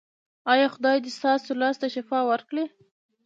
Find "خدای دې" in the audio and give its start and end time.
0.75-1.11